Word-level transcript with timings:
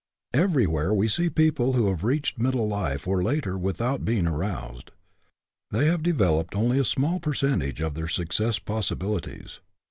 Everywhere 0.33 0.95
we 0.95 1.07
see 1.07 1.29
people 1.29 1.73
who 1.73 1.87
have 1.89 2.03
reached 2.03 2.39
middle 2.39 2.67
life 2.67 3.07
or 3.07 3.21
later 3.21 3.55
without 3.55 4.03
being 4.03 4.25
aroused. 4.25 4.89
They 5.69 5.85
have 5.85 6.01
developed 6.01 6.55
only 6.55 6.79
a 6.79 6.83
small 6.83 7.19
percentage 7.19 7.81
of 7.81 7.93
their 7.93 8.07
success 8.07 8.57
possibilities. 8.57 9.59